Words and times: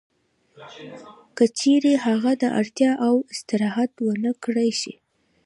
که 1.35 1.45
چېرې 1.59 1.93
هغه 2.05 2.31
د 2.41 2.43
اړتیا 2.59 2.91
وړ 3.13 3.17
استراحت 3.33 3.91
ونه 4.05 4.31
کړای 4.43 4.71
شي 4.81 4.93